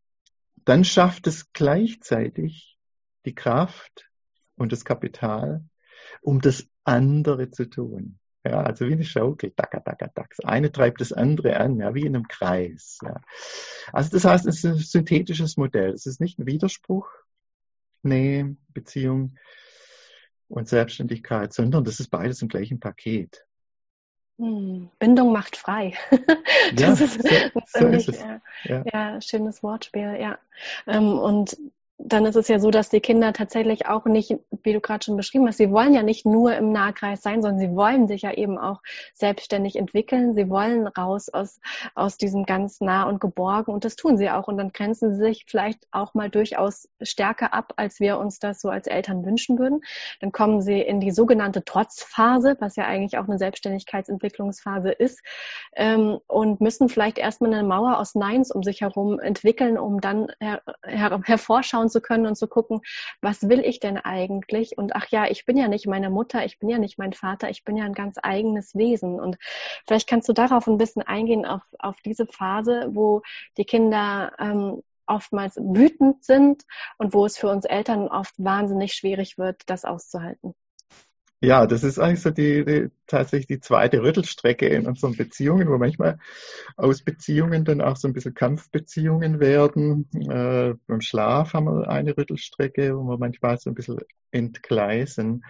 [0.64, 2.78] dann schafft es gleichzeitig
[3.24, 4.08] die Kraft
[4.56, 5.64] und das Kapital,
[6.20, 8.18] um das andere zu tun.
[8.44, 10.34] Ja, also wie eine Schaukel, dacker, dacker, dack.
[10.36, 12.98] Das eine treibt das andere an, ja, wie in einem Kreis.
[13.02, 13.20] Ja.
[13.92, 15.90] Also das heißt, es ist ein synthetisches Modell.
[15.90, 17.06] Es ist nicht ein Widerspruch,
[18.02, 19.36] Nähe, Beziehung
[20.48, 23.44] und Selbstständigkeit, sondern das ist beides im gleichen Paket.
[24.38, 25.92] Hm, Bindung macht frei.
[26.74, 27.22] das ja, ist
[27.54, 28.24] so, so ist es.
[28.64, 29.20] Ja, ja.
[29.20, 30.38] schönes Wortspiel, ja.
[30.86, 31.58] Ähm, und
[32.02, 35.16] dann ist es ja so, dass die Kinder tatsächlich auch nicht, wie du gerade schon
[35.16, 38.32] beschrieben hast, sie wollen ja nicht nur im Nahkreis sein, sondern sie wollen sich ja
[38.32, 38.80] eben auch
[39.12, 40.34] selbstständig entwickeln.
[40.34, 41.60] Sie wollen raus aus,
[41.94, 44.48] aus diesem ganz nah und geborgen und das tun sie auch.
[44.48, 48.60] Und dann grenzen sie sich vielleicht auch mal durchaus stärker ab, als wir uns das
[48.60, 49.82] so als Eltern wünschen würden.
[50.20, 55.20] Dann kommen sie in die sogenannte Trotzphase, was ja eigentlich auch eine Selbstständigkeitsentwicklungsphase ist,
[55.76, 60.28] ähm, und müssen vielleicht erstmal eine Mauer aus Neins um sich herum entwickeln, um dann
[60.40, 62.80] her, her, hervorschauen zu können und zu gucken,
[63.20, 64.78] was will ich denn eigentlich?
[64.78, 67.50] Und ach ja, ich bin ja nicht meine Mutter, ich bin ja nicht mein Vater,
[67.50, 69.20] ich bin ja ein ganz eigenes Wesen.
[69.20, 69.38] Und
[69.86, 73.22] vielleicht kannst du darauf ein bisschen eingehen, auf, auf diese Phase, wo
[73.56, 76.64] die Kinder ähm, oftmals wütend sind
[76.98, 80.54] und wo es für uns Eltern oft wahnsinnig schwierig wird, das auszuhalten.
[81.42, 85.78] Ja, das ist eigentlich so die, die, tatsächlich die zweite Rüttelstrecke in unseren Beziehungen, wo
[85.78, 86.18] manchmal
[86.76, 90.06] aus Beziehungen dann auch so ein bisschen Kampfbeziehungen werden.
[90.12, 94.00] Äh, beim Schlaf haben wir eine Rüttelstrecke, wo wir manchmal so ein bisschen
[94.32, 95.42] entgleisen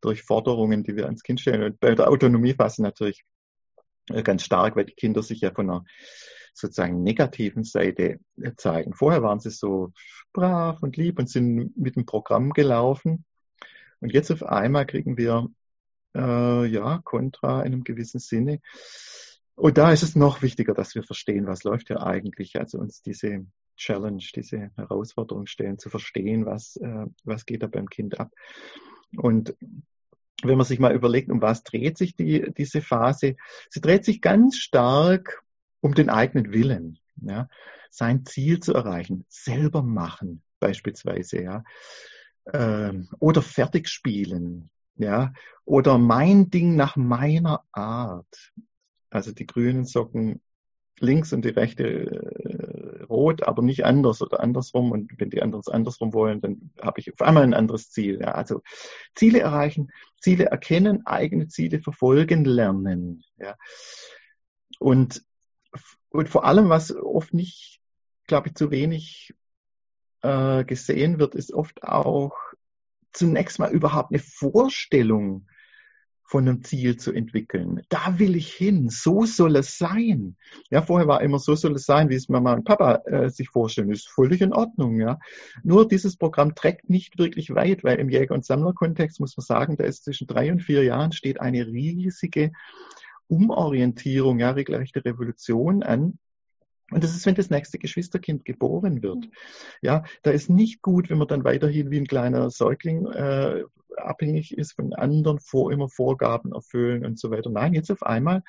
[0.00, 1.62] durch Forderungen, die wir ans Kind stellen.
[1.62, 3.22] Und bei der Autonomiephase natürlich
[4.24, 5.84] ganz stark, weil die Kinder sich ja von einer
[6.54, 8.18] sozusagen negativen Seite
[8.56, 8.94] zeigen.
[8.94, 9.92] Vorher waren sie so
[10.32, 13.26] brav und lieb und sind mit dem Programm gelaufen
[14.02, 15.48] und jetzt auf einmal kriegen wir
[16.14, 18.60] äh, ja Kontra in einem gewissen Sinne.
[19.54, 22.58] Und da ist es noch wichtiger, dass wir verstehen, was läuft hier eigentlich.
[22.58, 27.88] Also uns diese Challenge, diese Herausforderung stellen, zu verstehen, was, äh, was geht da beim
[27.88, 28.32] Kind ab.
[29.16, 29.54] Und
[30.42, 33.36] wenn man sich mal überlegt, um was dreht sich die, diese Phase,
[33.70, 35.44] sie dreht sich ganz stark
[35.80, 36.98] um den eigenen Willen.
[37.20, 37.48] ja,
[37.90, 41.64] sein Ziel zu erreichen, selber machen beispielsweise, ja,
[42.52, 45.32] ähm, oder fertig spielen, ja,
[45.64, 48.52] oder mein Ding nach meiner Art.
[49.10, 50.40] Also die grünen Socken
[50.98, 54.92] links und die rechte äh, rot, aber nicht anders oder andersrum.
[54.92, 58.20] Und wenn die anderen es andersrum wollen, dann habe ich auf einmal ein anderes Ziel.
[58.20, 58.32] Ja.
[58.32, 58.62] Also
[59.14, 63.24] Ziele erreichen, Ziele erkennen, eigene Ziele verfolgen lernen.
[63.38, 63.56] Ja.
[64.78, 65.24] Und,
[66.10, 67.80] und vor allem, was oft nicht,
[68.26, 69.34] glaube ich, zu wenig
[70.22, 72.34] äh, gesehen wird, ist oft auch
[73.12, 75.46] zunächst mal überhaupt eine Vorstellung
[76.32, 77.82] von einem Ziel zu entwickeln.
[77.90, 78.88] Da will ich hin.
[78.88, 80.36] So soll es sein.
[80.70, 83.50] Ja, vorher war immer so soll es sein, wie es Mama und Papa äh, sich
[83.50, 83.90] vorstellen.
[83.90, 84.98] Ist völlig in Ordnung.
[84.98, 85.18] Ja,
[85.62, 89.76] nur dieses Programm trägt nicht wirklich weit, weil im Jäger- und Sammlerkontext muss man sagen,
[89.76, 92.52] da ist zwischen drei und vier Jahren steht eine riesige
[93.28, 96.18] Umorientierung, ja, regelrechte Revolution an.
[96.92, 99.28] Und das ist, wenn das nächste Geschwisterkind geboren wird.
[99.80, 103.64] Ja, da ist nicht gut, wenn man dann weiterhin wie ein kleiner Säugling äh,
[103.96, 107.50] abhängig ist von anderen, vor, immer Vorgaben erfüllen und so weiter.
[107.50, 108.42] Nein, jetzt auf einmal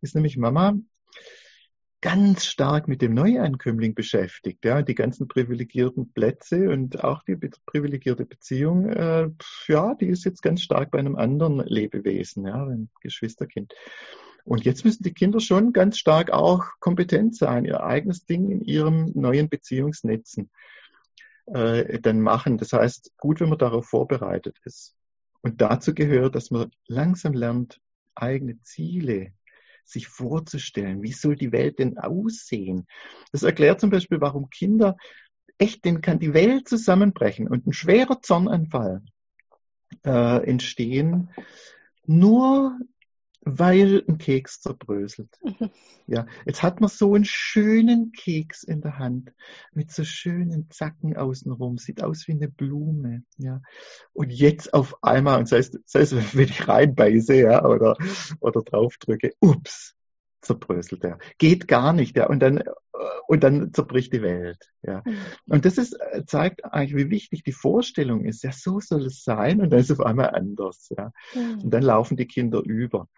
[0.00, 0.74] ist nämlich Mama
[2.00, 4.64] ganz stark mit dem Neuankömmling beschäftigt.
[4.64, 9.28] Ja, die ganzen privilegierten Plätze und auch die privilegierte Beziehung, äh,
[9.66, 13.74] ja, die ist jetzt ganz stark bei einem anderen Lebewesen, ja, einem Geschwisterkind.
[14.48, 18.62] Und jetzt müssen die Kinder schon ganz stark auch kompetent sein, ihr eigenes Ding in
[18.62, 20.50] ihrem neuen Beziehungsnetzen
[21.46, 22.56] äh, dann machen.
[22.56, 24.96] Das heißt, gut, wenn man darauf vorbereitet ist.
[25.42, 27.78] Und dazu gehört, dass man langsam lernt,
[28.14, 29.32] eigene Ziele
[29.84, 31.02] sich vorzustellen.
[31.02, 32.86] Wie soll die Welt denn aussehen?
[33.32, 34.96] Das erklärt zum Beispiel, warum Kinder
[35.58, 39.02] echt, denen kann die Welt zusammenbrechen und ein schwerer Zornanfall
[40.04, 41.28] äh, entstehen,
[42.06, 42.78] nur
[43.42, 45.30] weil ein Keks zerbröselt.
[45.42, 45.70] Mhm.
[46.10, 49.34] Ja, jetzt hat man so einen schönen Keks in der Hand
[49.74, 53.24] mit so schönen Zacken außenrum, sieht aus wie eine Blume.
[53.36, 53.60] Ja,
[54.14, 57.98] und jetzt auf einmal, und sei es, sei es wenn ich reinbeiße, ja, oder,
[58.40, 59.96] oder draufdrücke, ups,
[60.40, 61.18] zerbröselt er.
[61.36, 62.62] Geht gar nicht, ja, und dann,
[63.26, 65.02] und dann zerbricht die Welt, ja.
[65.04, 65.18] Mhm.
[65.46, 65.96] Und das ist,
[66.26, 68.42] zeigt eigentlich, wie wichtig die Vorstellung ist.
[68.42, 71.12] Ja, so soll es sein, und dann ist es auf einmal anders, ja.
[71.34, 71.64] Mhm.
[71.64, 73.08] Und dann laufen die Kinder über.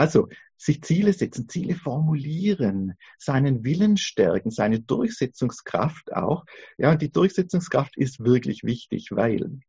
[0.00, 6.46] Also sich Ziele setzen, Ziele formulieren, seinen Willen stärken, seine Durchsetzungskraft auch.
[6.78, 9.60] Ja, und die Durchsetzungskraft ist wirklich wichtig, weil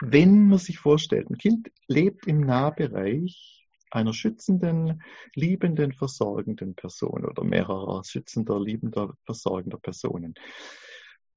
[0.00, 5.04] wenn man sich vorstellt, ein Kind lebt im Nahbereich einer schützenden,
[5.36, 10.34] liebenden, versorgenden Person oder mehrerer schützender, liebender, versorgender Personen.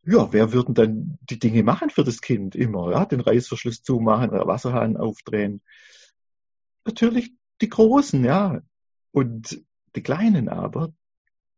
[0.06, 2.92] Ja, wer würden dann die Dinge machen für das Kind immer?
[2.92, 5.62] Ja, den Reißverschluss zumachen, Wasserhahn aufdrehen,
[6.86, 7.32] natürlich
[7.64, 8.62] die Großen, ja.
[9.12, 9.64] Und
[9.96, 10.94] die Kleinen aber,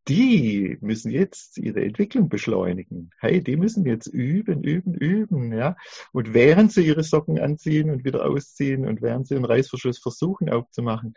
[0.08, 3.10] die müssen jetzt ihre Entwicklung beschleunigen.
[3.18, 5.76] Hey, die müssen jetzt üben, üben, üben, ja.
[6.12, 10.50] Und während sie ihre Socken anziehen und wieder ausziehen und während sie einen Reißverschluss versuchen
[10.50, 11.16] aufzumachen,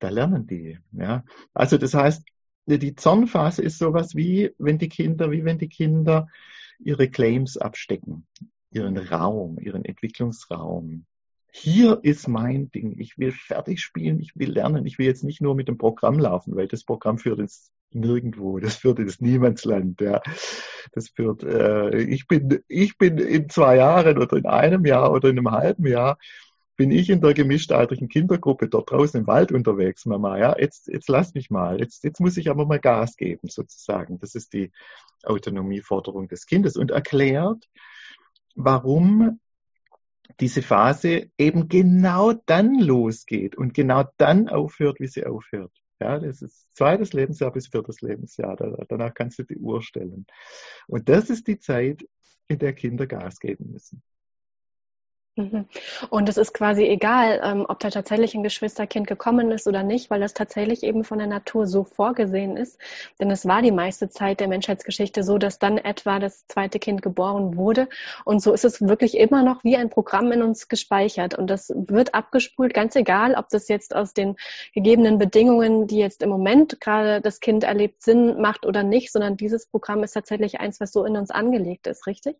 [0.00, 1.24] da lernen die, ja.
[1.54, 2.24] Also das heißt,
[2.66, 6.28] die Zornphase ist sowas wie, wenn die Kinder, wie wenn die Kinder
[6.80, 8.26] ihre Claims abstecken,
[8.70, 11.06] ihren Raum, ihren Entwicklungsraum,
[11.50, 12.98] hier ist mein Ding.
[12.98, 14.86] Ich will fertig spielen, ich will lernen.
[14.86, 18.58] Ich will jetzt nicht nur mit dem Programm laufen, weil das Programm führt ins nirgendwo.
[18.58, 20.00] Das führt ins Niemandsland.
[20.00, 20.20] Ja.
[20.92, 25.28] Das führt, äh, ich bin, ich bin in zwei Jahren oder in einem Jahr oder
[25.28, 26.18] in einem halben Jahr
[26.76, 30.38] bin ich in der gemischtaltrigen Kindergruppe dort draußen im Wald unterwegs, Mama.
[30.38, 31.80] Ja, jetzt, jetzt lass mich mal.
[31.80, 34.20] Jetzt, jetzt muss ich aber mal Gas geben, sozusagen.
[34.20, 34.70] Das ist die
[35.24, 37.68] Autonomieforderung des Kindes und erklärt,
[38.54, 39.40] warum
[40.40, 45.72] diese Phase eben genau dann losgeht und genau dann aufhört, wie sie aufhört.
[46.00, 48.56] Ja, das ist zweites Lebensjahr bis viertes Lebensjahr.
[48.88, 50.26] Danach kannst du die Uhr stellen.
[50.86, 52.06] Und das ist die Zeit,
[52.46, 54.02] in der Kinder Gas geben müssen.
[55.38, 55.66] Mhm.
[56.10, 60.10] Und es ist quasi egal, ähm, ob da tatsächlich ein Geschwisterkind gekommen ist oder nicht,
[60.10, 62.80] weil das tatsächlich eben von der Natur so vorgesehen ist.
[63.20, 67.02] Denn es war die meiste Zeit der Menschheitsgeschichte so, dass dann etwa das zweite Kind
[67.02, 67.88] geboren wurde.
[68.24, 71.38] Und so ist es wirklich immer noch wie ein Programm in uns gespeichert.
[71.38, 74.34] Und das wird abgespult, ganz egal, ob das jetzt aus den
[74.74, 79.36] gegebenen Bedingungen, die jetzt im Moment gerade das Kind erlebt, Sinn macht oder nicht, sondern
[79.36, 82.36] dieses Programm ist tatsächlich eins, was so in uns angelegt ist, richtig?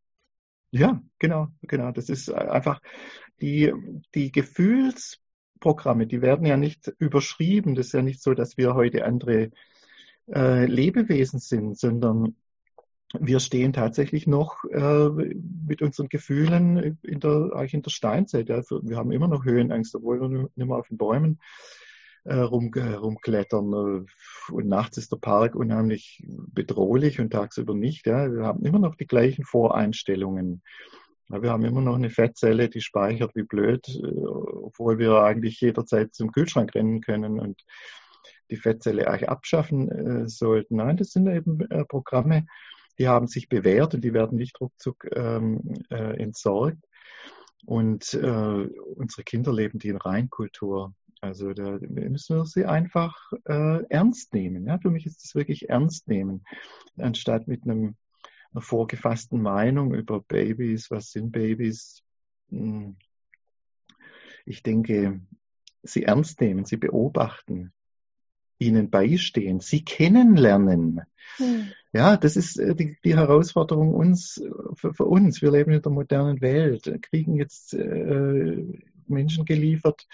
[0.70, 1.92] Ja, genau, genau.
[1.92, 2.80] Das ist einfach
[3.40, 3.72] die,
[4.14, 7.74] die Gefühlsprogramme, die werden ja nicht überschrieben.
[7.74, 9.50] Das ist ja nicht so, dass wir heute andere
[10.32, 12.36] äh, Lebewesen sind, sondern
[13.18, 18.50] wir stehen tatsächlich noch äh, mit unseren Gefühlen in der, eigentlich in der Steinzeit.
[18.50, 21.40] Also wir haben immer noch Höhenangst, obwohl wir nicht mehr auf den Bäumen
[22.28, 24.06] äh, rum, rumklettern.
[24.50, 28.06] Und nachts ist der Park unheimlich bedrohlich und tagsüber nicht.
[28.06, 28.30] Ja.
[28.30, 30.62] Wir haben immer noch die gleichen Voreinstellungen.
[31.30, 36.14] Wir haben immer noch eine Fettzelle, die speichert wie blöd, äh, obwohl wir eigentlich jederzeit
[36.14, 37.62] zum Kühlschrank rennen können und
[38.50, 40.76] die Fettzelle eigentlich abschaffen äh, sollten.
[40.76, 42.46] Nein, das sind eben äh, Programme,
[42.98, 45.60] die haben sich bewährt und die werden nicht ruckzuck ähm,
[45.90, 46.82] äh, entsorgt.
[47.66, 50.94] Und äh, unsere Kinder leben die in Reinkultur.
[51.20, 54.66] Also da müssen wir sie einfach äh, ernst nehmen.
[54.66, 54.78] Ja?
[54.78, 56.44] Für mich ist es wirklich ernst nehmen,
[56.96, 57.96] anstatt mit einem,
[58.52, 62.02] einer vorgefassten Meinung über Babys, was sind Babys.
[62.50, 62.96] Hm.
[64.44, 65.20] Ich denke,
[65.82, 67.72] sie ernst nehmen, sie beobachten,
[68.58, 71.02] ihnen beistehen, sie kennenlernen.
[71.36, 71.72] Hm.
[71.92, 74.40] Ja, das ist äh, die, die Herausforderung uns,
[74.74, 75.42] für, für, uns.
[75.42, 78.64] Wir leben in der modernen Welt, kriegen jetzt äh,
[79.06, 80.06] Menschen geliefert,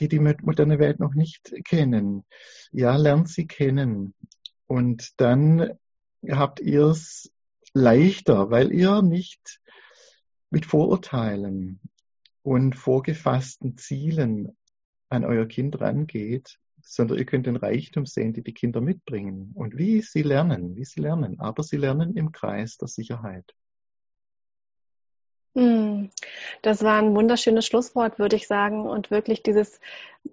[0.00, 2.24] die die moderne Welt noch nicht kennen.
[2.72, 4.14] Ja, lernt sie kennen.
[4.66, 5.70] Und dann
[6.28, 7.30] habt ihr es
[7.72, 9.60] leichter, weil ihr nicht
[10.50, 11.80] mit Vorurteilen
[12.42, 14.56] und vorgefassten Zielen
[15.08, 19.76] an euer Kind rangeht, sondern ihr könnt den Reichtum sehen, die die Kinder mitbringen und
[19.76, 21.40] wie sie lernen, wie sie lernen.
[21.40, 23.54] Aber sie lernen im Kreis der Sicherheit.
[25.56, 26.10] Hm.
[26.62, 28.86] Das war ein wunderschönes Schlusswort, würde ich sagen.
[28.86, 29.80] Und wirklich dieses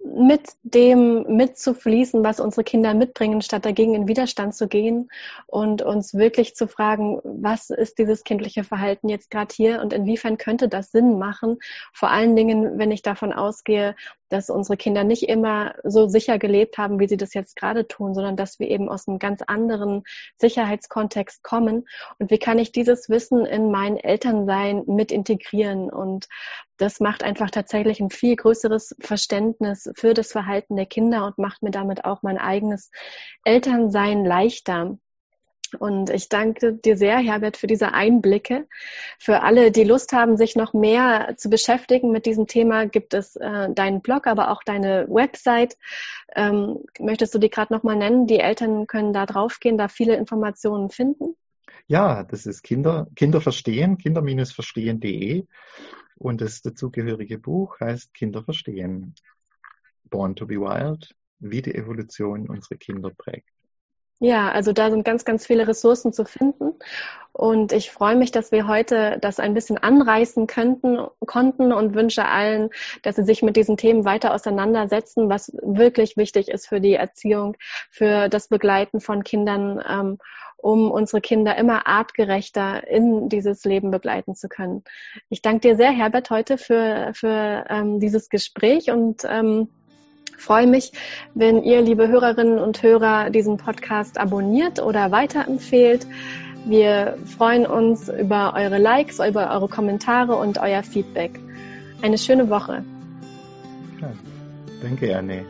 [0.04, 5.10] mit dem mitzufließen, was unsere Kinder mitbringen, statt dagegen in Widerstand zu gehen
[5.46, 10.38] und uns wirklich zu fragen, was ist dieses kindliche Verhalten jetzt gerade hier und inwiefern
[10.38, 11.58] könnte das Sinn machen?
[11.92, 13.94] Vor allen Dingen, wenn ich davon ausgehe,
[14.28, 18.14] dass unsere Kinder nicht immer so sicher gelebt haben, wie sie das jetzt gerade tun,
[18.14, 20.04] sondern dass wir eben aus einem ganz anderen
[20.38, 21.86] Sicherheitskontext kommen.
[22.18, 25.90] Und wie kann ich dieses Wissen in mein Elternsein mit integrieren?
[25.90, 26.28] Und
[26.76, 31.62] das macht einfach tatsächlich ein viel größeres Verständnis für das Verhalten der Kinder und macht
[31.62, 32.90] mir damit auch mein eigenes
[33.44, 34.98] Elternsein leichter.
[35.78, 38.66] Und ich danke dir sehr, Herbert, für diese Einblicke.
[39.18, 43.36] Für alle, die Lust haben, sich noch mehr zu beschäftigen mit diesem Thema, gibt es
[43.36, 45.76] äh, deinen Blog, aber auch deine Website.
[46.34, 48.26] Ähm, möchtest du die gerade nochmal nennen?
[48.26, 51.36] Die Eltern können da draufgehen, da viele Informationen finden.
[51.86, 55.46] Ja, das ist Kinder, Kinder verstehen, kinder-verstehen.de.
[56.16, 59.14] Und das dazugehörige Buch heißt Kinder verstehen.
[60.04, 63.48] Born to be Wild, wie die Evolution unsere Kinder prägt.
[64.22, 66.74] Ja, also da sind ganz, ganz viele Ressourcen zu finden.
[67.32, 72.24] Und ich freue mich, dass wir heute das ein bisschen anreißen könnten, konnten und wünsche
[72.24, 72.70] allen,
[73.02, 77.56] dass sie sich mit diesen Themen weiter auseinandersetzen, was wirklich wichtig ist für die Erziehung,
[77.90, 80.18] für das Begleiten von Kindern, ähm,
[80.56, 84.84] um unsere Kinder immer artgerechter in dieses Leben begleiten zu können.
[85.30, 89.66] Ich danke dir sehr, Herbert, heute für, für ähm, dieses Gespräch und ähm,
[90.42, 90.92] freue mich,
[91.34, 96.06] wenn ihr, liebe Hörerinnen und Hörer, diesen Podcast abonniert oder weiterempfehlt.
[96.64, 101.38] Wir freuen uns über eure Likes, über eure Kommentare und euer Feedback.
[102.02, 102.84] Eine schöne Woche.
[104.80, 105.44] Danke, Anne.